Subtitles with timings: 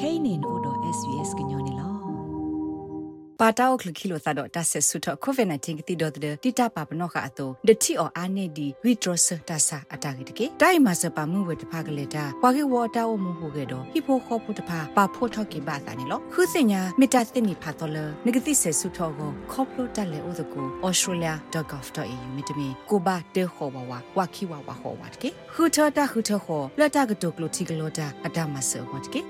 [0.00, 1.88] kainin odo svs gnyone lo
[3.42, 29.22] ပါတောက်ခလခိလိုသတော့တဆက်ဆုထကိုဗစ် -19 ကတိတော့တဲ့တိတပါပနောကအတော့ဒတိအော်အာနေဒီဝီဒရစတဆာအတာဂိတကေတိုင်မစပါမှုဝတဖကလေတာဝါကေဝတာဝမှုဟုကေတော့ဟိဖိုခေါပုတဖပါဖို့ထော့ကေပါတာနေလောခုစညာမီတာသိနေဖတ်တော်လနဂတိဆက်ဆုထောကိုခေါပလိုတက်လေဥဒကို australia.gov.au မြတမီကိုဘာတေခေါ်ဝဝဝခိဝဝဟောဝတ်ကေခုထတာခုထခေါ်လက်တာကတုကလိုတီကလိုတာအတမဆောဝတ်ကေ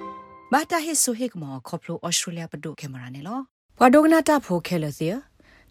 [0.52, 3.38] ဘာတာဟစ်ဆိုဟစ်မောခေါပလို australia ပဒုကေမရာနေလော
[3.78, 5.08] ဘွာဒိုဂနာတာဖိုခဲလစီ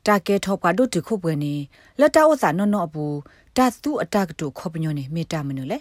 [0.05, 1.53] တာကဲထောပွားဒုတခုပွဲနေ
[1.99, 3.17] လက်တာဝစာနော်နော်ဘူး
[3.57, 5.79] တာသူအတကတုခေါပညိုနေမေတာမနုလေ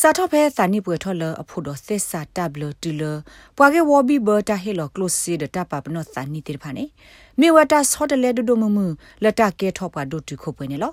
[0.00, 3.02] စာထဖဲစာနိပွေထော်လအဖို့တော့သက်စာတဘလတူလ
[3.56, 6.84] ပွာကေဝဘီဘတာဟေလကလိုစီဒတာပပနောစာနိတိဖာနေ
[7.40, 8.78] မေဝတာဆော့တလေဒုဒမမ
[9.22, 10.92] လက်တာကဲထောပွားဒုတခုပွဲနေလော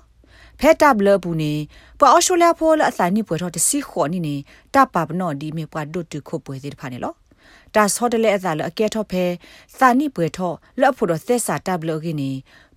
[0.60, 1.52] ဖဲတဘလဘူးနေ
[1.98, 4.36] ပွာအော်စတြေးလျဖိုလအစာနိပွေထော်တစီခေါ်နိနေ
[4.74, 7.14] တာပပနောဒီမေပွာဒုတခုပွဲတိဖာနေလော
[7.74, 9.24] တာဆောဒလေအသာလအကဲထော့ဖဲ
[9.76, 12.30] စာနိပွေထော့လက်ဖို့တော့သက်စာတပ်လကိနေ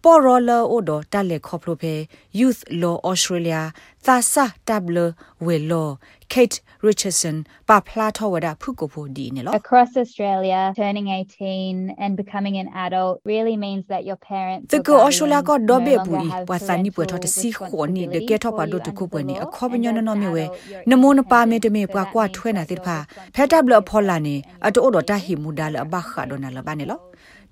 [0.07, 1.93] ပေါ်ရောလောအိုဒတာလေခေါပလိုဖဲ
[2.39, 3.61] Youth Law Australia
[4.05, 4.97] သာစာတပ်လ
[5.45, 5.89] ဝေလော
[6.33, 7.37] Kate Richardson
[7.69, 14.89] ပါဖလာထောဝဒဖုကိုဖို့ဒီနေလော Across Australia turning 18 and becoming an adult really means that your parents တက
[15.05, 20.43] Australia ကဒဘေပူရီပွာစာနိပွေထော့တစီခေါနီဒကေထော့ပါဒိုတခုပွေနေအခေါပညနနမြေဝဲ
[20.91, 22.97] နမိုနပါမေတမေပွာကွာထွဲနာတိဖာ
[23.35, 24.35] ဖဲတပ်လဖောလာနေ
[24.67, 25.49] အတိုးတော်တဟိမူ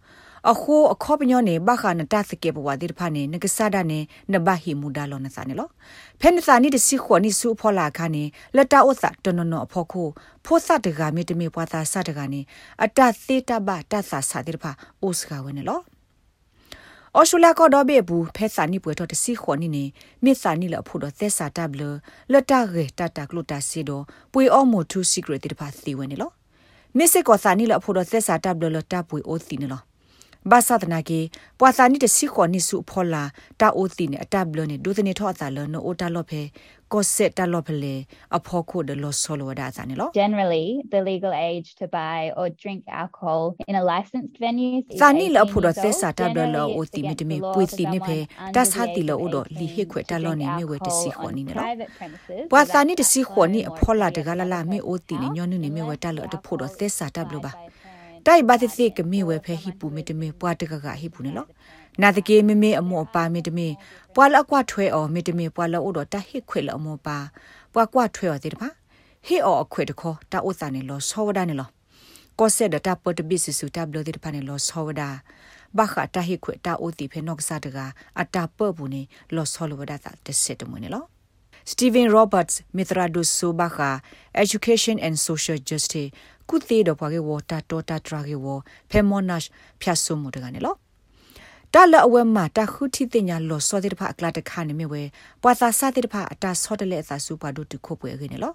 [0.51, 3.99] အခုအခေါပညောနေဘခနတသကေဘဝဒီဖာနေငကဆာဒနေ
[4.33, 5.69] နဘဟီမူဒါလောနစာနေလော
[6.21, 8.25] ဖဲနစာနိတစီခွနိစုဖောလာခါနေ
[8.57, 10.03] လတအုသတနနအဖောခု
[10.45, 12.41] ဖိုးစတကမေတမေပွားသာစတကနေ
[12.85, 13.95] အတသေးတဘတသ
[14.31, 15.81] စာတိဖာအိုစကဝနေလော
[17.17, 19.85] အော်ရှူလာကတော့ဘေဘူးဖဲစာနိပွေတော့တစီခွန်နိနေ
[20.25, 21.83] မြစ်စာနိလအဖို့တော့သက်စာတဘလ
[22.33, 26.31] လတရေတတကလုတစီတော့ပွေအောမိုထူစီဂရက်တိဖာသီဝင်နေလော
[26.97, 29.85] မစ်စစ်ကောစာနီလအဖို့တော့သက်စာတပ်ဘလတပ်ပွေအိုစီနော်
[30.51, 31.21] ဘာသာတနာကေ
[31.59, 33.25] ပွာစာနီတစီခေါနိစုဖောလာ
[33.61, 36.43] တာအိုစီနေအတပ်ဘလနေဒုသနေထောအသာလနိုအိုတာလော့ဖဲ
[36.93, 37.95] ကောဆက်တာလော့ဖလေ
[38.37, 48.19] အဖောခုဒလောဆောလောဒါဇာနေလော Generally the legal age to buy or drink alcohol in a licensed venue ဇာနီလဖို့တော့သက်စာတပ်ဘလလောအိုစီမီတမီပွေစီနေဖဲ
[48.55, 51.65] တတ်ဟာတီလောအိုတော့လီဟေခွဲတာလောနေမြေဝဲတစီခေါနိနေလော
[52.51, 55.97] ပွာစာနီတစီခေါနိအဖောလာတကလာလာမေအိုတီနေညောနုနေမြေဝဲ
[58.27, 61.47] တာလောတဖို့တော့သက်စာတပ်ဘလပါတိုက်ဘာတိစိကမေဝဲဖဲဟိပူမေတမေပွားတကကဟိပူနေလော
[62.03, 63.69] နာတကေမေမေအမောပါမေတမေ
[64.15, 67.19] ပွာလကွာထွဲအော်မေတမေပွာလောအိုတော့တဟိခွေလအမောပါ
[67.73, 68.69] ပွာကွာထွဲအော်တဲ့တပါ
[69.27, 71.69] ဟိအော်အခွေတခေါ်တာဥစာနေလောဆောဝဒနေလော
[72.39, 75.03] ကောဆက်ဒတာပတ်တဘစ်စုတာဘလတဲ့တပါနေလောဆောဝဒ
[75.77, 77.79] ဘာခတာဟိခွေတာအိုတီဖဲနော့ကစားတက
[78.21, 79.03] အတာပဘူးနေ
[79.35, 81.05] လောဆောလဝဒတာတက်စစ်တမွေနေလော
[81.65, 84.01] Stephen Roberts Mithradus Subaka
[84.35, 86.11] Education and Social Justice
[86.51, 88.47] ကုသေးတော့ဘွားကေဝတာတော်တာထရာကေဝ
[88.91, 89.43] ဖဲမောနတ်
[89.81, 90.75] ဖြတ်ဆုမှုတကနေလော
[91.75, 95.03] တာလအဝဲမှာတခုတိတင်ညာလောစောတဲ့ဖာအကလာတခါနေမြဝဲ
[95.43, 98.53] ပွာသာစတဲ့ဖာအတာဆော့တလေအသာစုပါတို့တခုပွဲကနေလော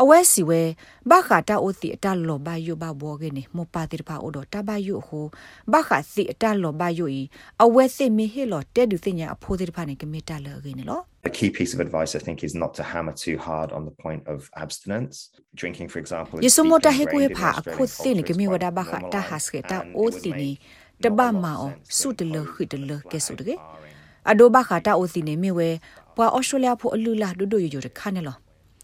[0.00, 0.62] အဝဲစီဝဲ
[1.10, 5.26] ဘာခတာအိုတီအတလောဘယုဘဘောကေနေမပါတိဖာအိုတော့တဘယုဟို
[5.72, 7.20] ဘာခစီအတလောဘယုဤ
[7.64, 13.94] အဝဲစစ်မီဟေလောတဲဒူတင်ညာအဖိုးတိဖာနေကမေတာလောကေနေလော A key piece of advice, I think, is not to hammer too hard on the
[14.04, 15.16] point of abstinence.
[15.60, 18.16] Drinking, for example, is Yeso mota he deeply ko ingrained in pha Australian akho sin
[18.18, 18.34] culture.
[18.34, 20.14] ke mi It's wada quite ba kha ta normalised, has ke ta and o it
[20.14, 20.60] would si ni make
[21.02, 22.64] te ba not a lot ma of o sense su to de le impose khu
[22.72, 25.34] de le ke flag su de ke barring ado ba kha ta o si ne
[25.36, 25.68] mi we
[26.16, 28.34] pwa australia pho alu la do do yo yo de kha ne lo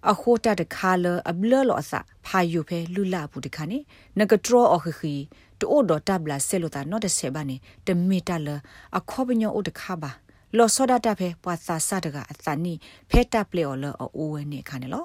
[0.06, 1.92] အခုတတခါလအဘလလောအစ
[2.26, 3.78] ဖာယုဖဲလူလာဘူးတခါနေ
[4.18, 5.14] နကထရအခခီ
[5.60, 8.48] တိုဒတဘလာဆဲလိုတာနော့တဆေဘာနေတမီတလ
[8.98, 10.10] အခောပညောဥတခါပါ
[10.56, 12.74] လောစောဒတာဖဲပွာသာစတကအသနီ
[13.10, 15.04] ဖဲတပ်လေော်လောအိုဝဲနေခါနေလော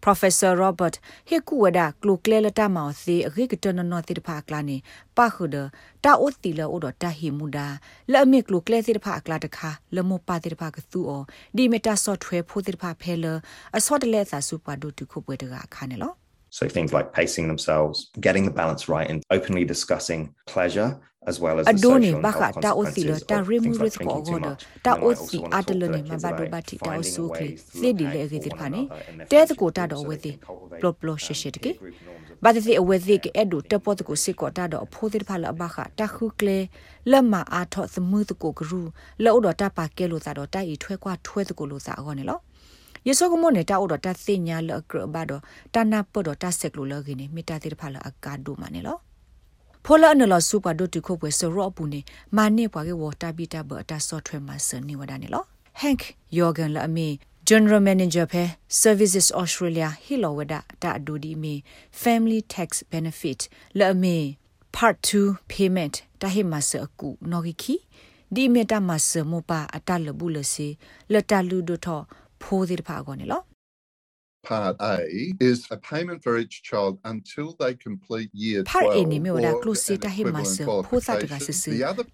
[0.00, 4.82] Professor Robert Hekuwada Kluklelata ma se ri kitono no ti pha kla ni
[5.16, 5.62] pa khuda
[6.02, 7.66] ta o ti lo o do ta hi muda
[8.12, 11.00] la mi klukle ti pha kla ta kha le mo pa ti pha ka su
[11.16, 11.18] o
[11.56, 13.32] di meta software pho ti pha phe le
[13.76, 16.10] a so de le sa su pa do tu khu pwe ta kha ne lo
[16.50, 21.58] So things like pacing themselves, getting the balance right, and openly discussing pleasure as well
[21.60, 23.48] as the social adoni and ba health kha ta o ti lo consequences ta of
[23.48, 24.66] re mu things ri like ko drinking too go do much.
[24.82, 26.08] ta And then o I also ti want to talk adalo to ne their ma
[26.10, 28.04] kids ba do about ba ti ta o finding su kli ways to se di
[28.04, 29.70] look le out ge for ti one pha ne another in their te friendship ko
[29.70, 31.60] ta groups do so we they ti can cultivate, plop plop um, she she peer
[31.64, 36.58] ki group norms of ဘာတိအဝဲသိကအဲ့ဒိုတပတ်ကိုစစ်ကောတာတော့ဖိုးတိဖာလဘခတခုကလေ
[37.10, 38.52] လက်မအားထော့သမှုတကို
[43.06, 45.42] ယေဆုကမနေတာအောတော့တသိညာလအကရဘတော့
[45.74, 48.98] တနာပတော့တဆက်လို့လကိနေမိတာတိဖာလအကာဒိုမနေလော
[49.84, 52.00] ဖိုလအနလစုပါဒိုတိခုပွဲစရောပူနေ
[52.36, 55.44] မာနေပွားကေဝတာဘီတာဘတာဆော့ထွဲမှာစနေဝဒနေလော
[55.82, 56.02] Hank
[56.36, 57.08] Jorgen la me
[57.48, 58.44] General Manager ဖဲ
[58.82, 61.54] Services Australia Hilowada တာဒူဒီမီ
[62.02, 63.40] Family Tax Benefit
[63.78, 64.16] လဲ့မေ
[64.76, 67.74] Part 2 Payment တာဟိမဆအကူနော်ဂီခီ
[68.34, 70.68] ဒီမီတာမဆမောပါအတလဘူးလစီ
[71.12, 72.00] လတလူဒိုထော
[72.42, 73.42] ဖိုးဒီဖာကောနေလော
[74.42, 78.72] Part A is a payment for each child until they complete year 12.
[78.74, 80.56] Part A နေမျိုးဒါကလုစီတာဟိမဆ
[80.86, 81.64] ဖိုးစာတကဆဆ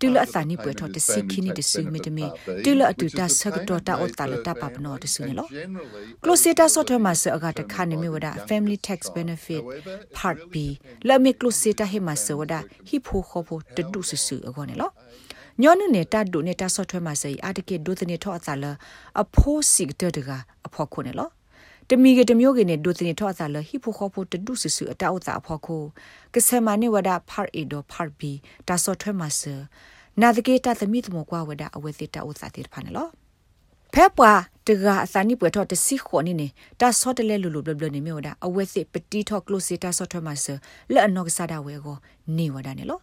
[0.01, 2.27] တူလအသနိပွဲထောတစီခိနီတဆူမီတမီ
[2.65, 5.47] တူလအတူတာဆကတော့တာအော်တာလတာပပနောတဆူနေလော
[6.25, 9.63] ကလုစီတာဆော့ထမဆအကတခါနေမျိုးဒါ family tax benefit
[10.19, 10.55] part B
[11.09, 14.91] လမီကလုစီတာဟိမဆဝဒါဟိဖိုခေါဖိုတတုဆဆူအကောနေလော
[15.63, 18.65] ညောနုနေတာဒုနေတာဆော့ထွဲမှာစေအာတကေဒုသနေထောအသလ
[19.23, 20.31] အဖိုးစီတတက
[20.67, 21.29] အဖော်ခုနေလော
[21.91, 25.77] တမီကတမျိုးကနေဒုသနေထောအသလဟိဖိုခေါဖိုတတုဆဆူအတောက်တာအဖော်ခု
[26.35, 28.23] ကဆမနေဝဒ part A တော့ part B
[28.69, 29.55] တာဆော့ထွဲမှာစေ
[30.21, 33.09] နာတကေတသမီတမောကွာဝဒအဝဲစစ်တာဥစာတိဖာနေလော
[33.95, 34.33] ဖဲပွာ
[34.67, 36.49] တကအစာနိပွေထောတစီခေါနေနေ
[36.81, 40.55] တာဆော့တလဲလူလူဘလဘလနေမြောဒါအဝဲစစ်ပတီထောကလိုစီတာဆော့ထွဲမှာစေ
[40.93, 41.97] လက်အနောက်ကစားတာဝဲကို
[42.37, 43.01] နေဝဒနေလော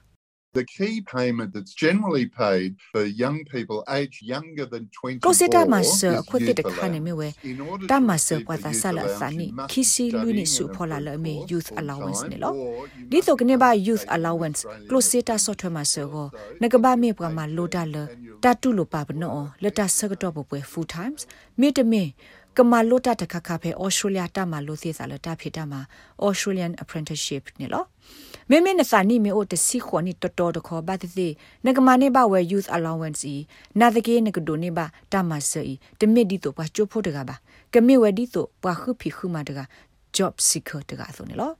[0.53, 6.03] The key payment that's generally paid for young people aged younger than 24 Cosita mas
[6.03, 7.35] is khote youth de khane me we allowance.
[7.43, 9.73] In order ta to mas receive kwa the ta youth sala allowance, sani you must
[9.73, 12.21] kisi be lu ni studying su in a phola le me course youth full allowance
[12.21, 14.87] time, ne lo or you di must to kne ba be youth taking allowance Australian
[14.89, 18.03] closeta so thwe ma so go na ka ba me pwa ma lo da le
[18.39, 21.25] ta tu lo pa ba no le ta sa ga to bo pwe full times
[21.57, 22.13] me de me
[22.57, 25.81] ကမာလိုတာတခခဖဲဩစတြေးလျတာမှာလို့သေးစားလတာဖြစ်တာမှာ
[26.25, 27.85] Australian apprenticeship နေလို့
[28.53, 31.27] မေမေနစာနီမေအိုတစီခွန်နီတော်တော်တခေါ်ဘာတိတိ
[31.65, 33.35] နကမနေဘဝဲ youth allowance ဤ
[33.79, 34.79] နာတကေနကဒိုနေဘ
[35.11, 37.35] တာမဆီတမစ်ဒီတော့ပါချို့ဖို့တကပါ
[37.73, 39.59] ကမေဝဒီတော့ပွားခုဖီခုမတက
[40.15, 41.53] job seeker တကဆိုနေလို့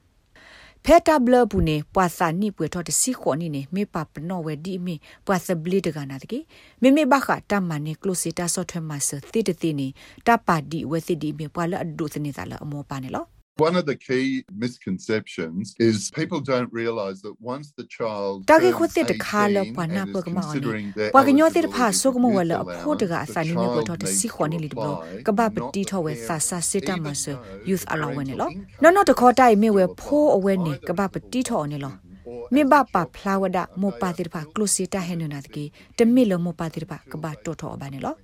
[0.86, 4.96] ဖက်တာဘလဘူးနေပွာစာနိပွေထောတစီခွန်နီနေမေပပနောဝဲဒီမီ
[5.26, 6.40] ပွာစဘလီတကနာတကေ
[6.82, 9.88] မေမေဘခတာမနေကလိုစီတာဆော့ထွဲမဆတိတတိနေ
[10.28, 18.76] တပါဒီဝဲစီဒီမေပွာလအဒုစနေစားလအမောပါနေလို့ One of the key misconceptions is people don't realize that once the child Dagi turns
[18.76, 21.50] khote de khala 18 pa na and is pa ma considering oni their pa gnyo
[21.54, 23.60] te pha eligibility so for mo youth wala pho de ga allowance, sa ni the
[23.62, 25.54] me ko child to needs si to khwa ni li blo apply, ka ba not
[25.54, 28.28] pati the tho we sa parent, sa sita ma even so though youth the allowance
[28.30, 30.56] ni lo parental no no to kho income tai me we is pho to awe
[30.66, 31.92] ni apply ka ba for pati tho ni lo
[32.26, 35.00] or me as a ba pa job flower da mo pa ti pha close ta
[35.08, 37.78] he no na ki te me lo mo pa ti pha ka ba to tho
[37.78, 38.18] ba ni lo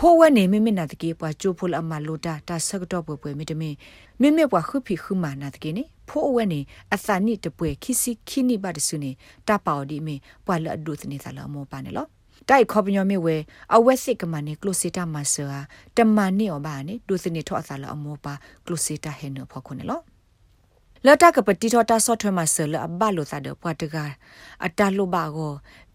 [0.00, 3.70] ဖိုးဝဲနေမိမိနာတကေပွားချိုးဖိုးအမလိုတာတာဆက်တော့ပွဲပွဲမိတမေ
[4.20, 6.60] မိမိပွားခုဖီခုမာနာတကေနေဖိုးဝဲနေ
[6.94, 9.10] အသနိတပွဲခိစီခိနိပါတဆုနေ
[9.48, 10.16] တာပေါဒီမေ
[10.46, 12.06] ပွာလအဒုသနေသလာမောပါနေလော
[12.48, 13.36] တိုက်ခေါပညောမေဝဲ
[13.74, 15.60] အဝက်စစ်ကမနေကလိုစီတာမဆာ
[15.96, 18.34] တမန်နေောဘာနေဒုသနေထောအသလာအမောပါ
[18.66, 20.00] ကလိုစီတာဟဲနဖောခုနေလော
[21.04, 23.96] လတကပတိထောတာဆော့ထွဲမှာဆလအဘလိုသာတော့ပွားတက
[24.64, 25.52] အတလိုပါကို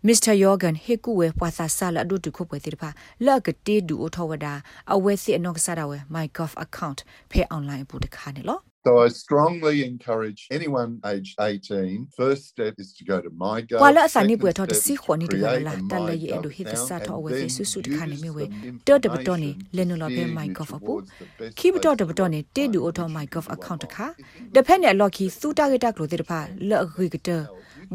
[0.07, 2.89] မစ္စတာယောဂန်ဟေကူဝဲပွာစာဆာလအဒုတခုပွဲတိဖာ
[3.25, 4.53] လကတေဒူအထောဝဒါ
[4.93, 6.99] အဝဲစီအနောက်ကစားတာဝဲ my golf account
[7.31, 12.07] ဖဲ online ပူတခါနေလော So I strongly encourage anyone aged 18.
[12.17, 13.79] First step is to go to MyGov.
[13.81, 17.15] ကွာလအစနိပွေ Second ထောတ step စီ is ခွန် to နီတက create လာ a တလရဲ့ MyGov ဒိုဟိတစာထော
[17.15, 20.71] account အဝဲ and စီ then ဆုဆုတခါနေမြဝဲ use some တောတပတော်နေ information လနလပဲ steer my you golf
[20.77, 23.45] အပူ towards the best ခိပတော်တ place ပတော်နေ to တေဒူ find အထော which my you golf
[23.47, 24.55] will account တခါ unlock.
[24.55, 26.39] တဖက်နဲ့လော်ခီစူတာဂက်တာကလိုတဲ့တဖာ
[26.69, 27.29] လော်ဂီကတ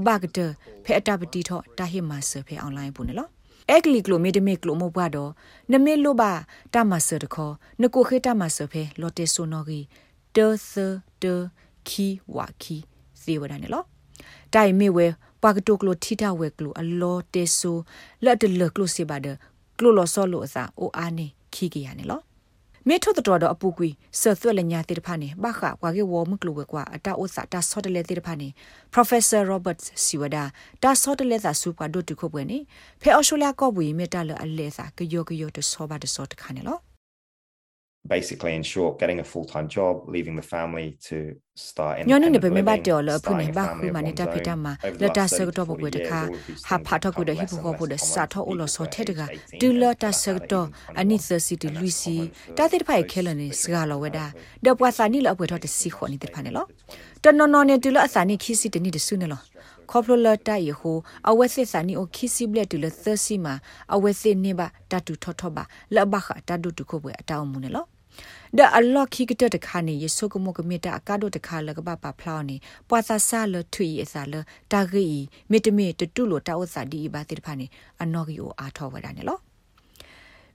[0.06, 0.38] ဘာဂတ
[0.84, 3.28] ဖဲအတာပတိထောတာဟိမဆဖဲ online ပူနေလော
[3.70, 5.30] အဲ့ကလီကလိုမီတမီကလိုမဘွားတော့
[5.72, 6.32] နမေလိုပါ
[6.74, 9.80] တမဆရခေါ်နကိုခေတမဆဖဲလော်တေဆိုနော်ဂီ
[10.36, 10.76] တေသ
[11.22, 11.34] တေ
[11.88, 12.06] ခီ
[12.36, 12.76] ဝါခီ
[13.22, 13.84] ဇေဝဒနေလော
[14.54, 15.06] တိုင်မေဝဲ
[15.42, 17.76] ပါကတိုကလိုထီတာဝဲကလိုအလောတေဆို
[18.24, 19.26] လက်တလကလိုစေပါဒ
[19.78, 22.20] ကလိုလောဆောလိုအစာအိုအာနေခီကရနေလော
[22.88, 23.88] မေထုတတော်တော့အပူကွီ
[24.20, 28.48] ဆသွက်လညာတေတဖာနေဘခကွာကေဝမကလူဝဲကွာအတာဥစာတာဆော့တလေတေတဖာနေ
[28.94, 30.44] Professor Robert Siwada
[30.82, 32.58] တာဆော့တလေသာစူပါဒိုတုခုပွဲနေ
[33.00, 36.78] ဖဲအော်စတြေးလျကော့ဘူးမေတာလအလဲစာကယောကယောတဆောပါတဆောတခါနေလော
[38.14, 41.16] basically in short getting a full-time job leaving the family to
[41.66, 44.22] start ညောင်းနေ independent ပဲမဘ living, တော်လဖုန် starting a ဘာ family ခု of မနေ one's တ
[44.22, 44.28] own.
[44.32, 47.38] ဖိတမှာ Over လ the တာ last ဆ30ကတော့40ပွဲတခါ years, all of these ဟာ things ဖတ်တော့ကို become
[47.38, 50.10] ဟိ less ပ and ခေါ် less ဖို့ common စာတော့အလော to ဆောထဲတက age 18ဒူလ and တာ
[50.10, 53.46] that ဆ that တော့ even အနိ21သစီတ and လူ that's စီ common for တာတိဖိုင် most ခဲလနေ
[53.48, 54.64] bigger စကားလောဝဒါ countries.
[54.64, 56.64] ဒပွားစာနီလအပွဲတော့တစီခေါ်နေတဲ့ဖာနေလော
[57.24, 59.40] တနော်နော်နေတူလအစာနီခီစီတနီတဆုနေလော
[59.90, 60.96] ခေါပလိုလတာယေဟို
[61.30, 63.54] အဝဲစစ်စာနီအိုခီစီဘလက်တူလသစီမာ
[63.94, 65.62] အဝဲစစ်နေပါတတူထောထောပါ
[65.94, 67.84] လဘခတတူတခုပွဲအတောင်းမှုနေလော
[68.58, 72.56] ဒါအလော့ခိကတတခါနေယေဆုကမကမေတာအကားတို့တခါလကပပဖလောင်းနေ
[72.88, 74.34] ပွာသာဆာလထွေအစာလ
[74.72, 75.06] တာဂီ
[75.50, 77.66] မေတမေတတူလိုတာဥစာဒီဘာတိဖာနေ
[78.02, 79.38] အနော်ဂီအိုအားထောဝဒနေလော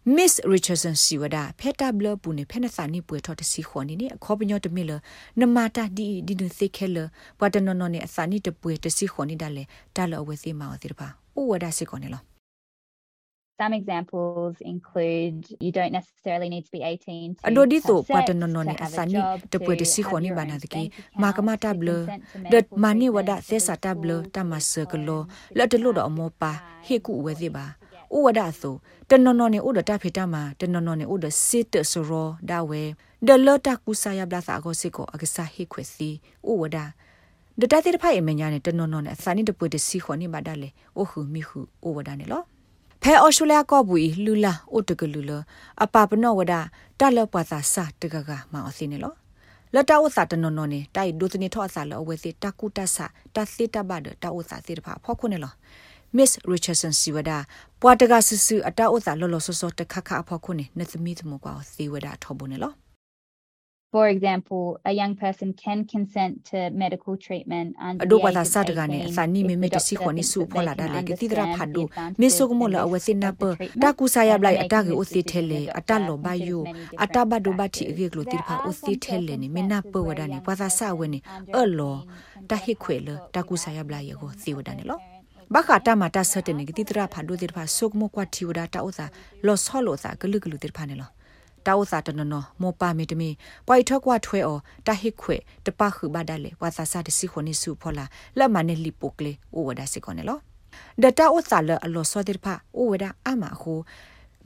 [0.04, 3.94] Miss Richardson Siwada pheta blur pu ne phena sa ni pwe tho de si khoni
[3.96, 4.98] ni akho pnyo de mi le
[5.38, 6.98] namata di di nu se khel
[7.38, 9.64] pa de no no ne asa ni de pwe de si khoni da le
[9.94, 12.18] da lo we se ma o ti ba o wa da si ko ne lo
[13.60, 18.10] Some examples include you don't necessarily need to be 18 to Adodi have so sex,
[18.10, 20.12] pata no no to ne have a asani job, te pwe te to si have
[20.12, 22.38] khoni your bana own de ki bank ma account, kama ta to ble consent to
[22.38, 24.48] de medical mani treatment, wada to se go sa to ta ble school, ta to
[24.52, 26.36] ma go se ko lo home, to la get te lo do married, mo to
[26.42, 28.08] pa die, he ku to we de ba forget.
[28.10, 30.80] o wada so te no no ne o da ta phe ta ma te no
[30.80, 34.10] no ne o da se te so ro da we de lo ta ku sa
[34.12, 36.10] ya bla sa go se ko agsa he khwe si
[36.44, 36.94] o wada
[37.60, 42.42] ဒတာတိဖာအမညာနဲ့တနော်နော်နဲ့စာနိတပွေတစီခွန်နိမဒါလေအိုခုမိခုအိုဝဒါနေလော
[43.04, 45.32] ဖဲအော်စတြေးလျကောဘူလူလာအိုတကလူလ
[45.84, 46.60] အပပနောဝဒါ
[47.00, 49.14] တလပသာစာတကကမအောင်စင်းနေလော
[49.74, 52.98] လတဝသတနော်နော်နေတိုင်ဒုတနေထောအစာလောအဝဲစီတကူတဆ
[53.36, 55.54] တသိတဘဒတဝသစီတဖာဖောက်ခုနေလော
[56.18, 57.38] Miss Richardson Siwada
[57.82, 62.72] ပွာတကဆဆူအတအသလောလောဆောဆောတခခအဖောက်ခုနေနသမီသမကွာစီဝဒါထောဘုန်နေလော
[63.94, 68.24] For example, a young person can consent to medical treatment under အ the ဒို age
[68.26, 70.86] ဘာ of သာစာတကနေ18အစာနိမေ if မေ the တစီ doctor ခွန်နိ thinks စု that ဖော they လာဒါ
[70.86, 73.82] can လေကတိဒရာ understand ဖာ the ဒို advantages မေဆုကမော and လာအဝစင်န risks ပ of the treatment.
[73.84, 77.02] တကူဆာယဘလိုက်အ They're တ making ကေ this ဥစီထဲ decision လေ the အတ doctor လောဘယု considers many
[77.04, 77.98] အတ different ဘဒိုဘတိအ factors.
[77.98, 81.54] ကေကလိုတိ There ဖာ are ဥစီ some ထဲလေနိမေနာပဝဒနိ circumstances ပသာ where a စာ young ဝနိ person
[81.56, 84.60] အ under လော18 can တ get ဟိခွေ help လ for တကူဆာယ without ဘလာယေကို consent စီဝ
[84.62, 89.06] of ဒနိ their လော parent or ဘခတာမတာဆတဲ့နေကတိတရာဖာဒိုတိဖာဆုကမောကွာတီဝဒတာဥစာ
[89.46, 91.10] လောဆောလောစာဂလုဂလုတိဖာနေလော
[91.68, 93.30] တာဥစာတနနမောပါမီတမီ
[93.68, 98.06] ပွိုက်ထော့ကွာထွဲအော်တဟိခွေတပခုဘဒါလေဝါသစာတစီခွန်နိစုဖောလာ
[98.38, 100.40] လက်မနေလီပုတ်လေဥဝဒစီကောနေလော
[101.02, 103.74] ဒတာဥစာလအလောဆောတိဖာဥဝဒအမခု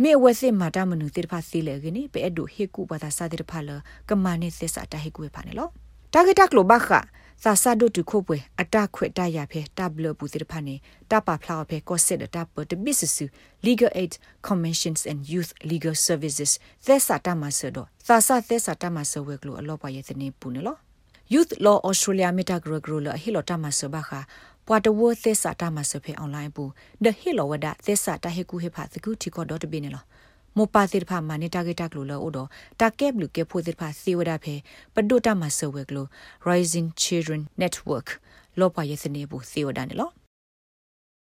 [0.02, 3.70] မေဝစီမာတာမနုတိဖာစီလေကနိပေအဒုဟေကုဘာသာစာတိဖာလ
[4.10, 5.68] ကမနိသစ္စတဟိကွေဖာနေလော
[6.14, 7.02] တာဂက်တက်လိုဘခသာ
[7.44, 10.76] စာဒုတုခုပွဲအတခွေတရဖဲတဘလပူတိဖာနေ
[11.12, 13.26] တပါဖလာဖဲကောစစ်တပတဘစ်ဆူ
[13.66, 14.14] legal aid
[14.48, 16.52] conventions and youth legal services
[16.86, 17.78] သက်စာတမဆဒ
[18.08, 20.76] သာစာသက်စာတမဆဝဲကလိုအလောပါရဲ့တဲ့ပူနေလော
[21.34, 24.12] youth law australia meta gro gro လအဟီလောတမဆဘခ
[24.68, 26.64] ပွာတဝသက်စာတမဆဖဲ online ပူ
[27.04, 30.04] the hill of that သက်စာတဟေကူဟေဖာသကူတီကော .b နေလော
[30.58, 34.56] မောပါတိဖာမနီတာဂက်တက်လို့လောတော့တာကက်ဘလူကေဖိုတိဖာစီဝဒဖဲ
[34.94, 36.08] ပဒုတမဆဝဲကလို
[36.50, 38.08] rising children network
[38.60, 40.10] လောပါရဲ့စနေဘူးစီဝဒနေလော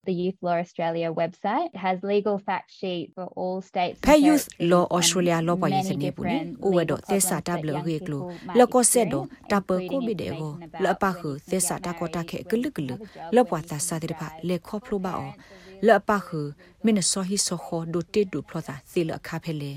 [0.06, 4.00] The Youth Law Australia website has legal fact sheet for all states.
[4.00, 6.58] and Pay Youth territories Law and Australia law pa many yese ne bu ni different
[6.62, 8.56] o we do legal te sa problems ta that blo young ge klo people might
[8.56, 11.00] lo ko se do experience, ta pa ko including bi de go information lo about
[11.00, 12.64] pa when khu you te can sa get ta ko ta married, khe when glu
[12.64, 14.44] you glu have a job, lo when pa you ta can sa de pa drive.
[14.48, 16.40] le kho plo ba o Parents are lo really pa khu
[16.84, 19.72] min so hi so kho do te du plo sa si lo kha phe le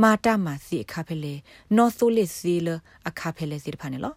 [0.00, 1.34] ma ta ma si kha phe le
[1.76, 4.10] no so le si lo akha phe le si de pha ne lo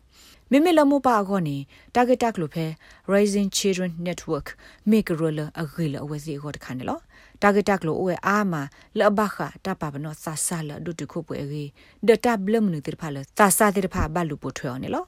[0.52, 1.58] မိမိလမှုပါကောနေ
[1.96, 2.66] တာဂက်တက်လို့ဖဲ
[3.14, 4.48] Rising Children Network
[4.90, 7.02] မိကရလအဂီလအဝစီကိုတခါနေလို့
[7.42, 8.54] တာဂက်တက်လို့အဝဲအာမ
[9.00, 11.66] လဘခတာပါဘနောဆာဆာလဒုတခုပွဲရီ
[12.08, 15.08] ဒတာဘလမနုတိဖာလသာစာတိဖာဘလူပိုထွေော်နေလို့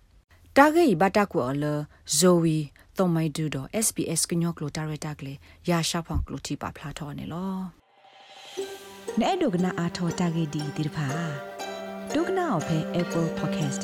[0.58, 1.66] တာဂက်ဘတာကွာလ
[2.18, 2.58] ဇိုဝီ
[2.98, 5.34] သုံးမိုင်ဒူတော့ SBS ကညောကလိုတာရတာကလေ
[5.70, 7.62] ရာရှာဖောင်ကလိုတီပါဖလာထော်နေလို့
[9.20, 11.08] နဲ့ဒုကနာအာထောတာဂက်ဒီတိဖာ
[12.14, 13.84] ဒုကနာအဖဲ Apple Podcast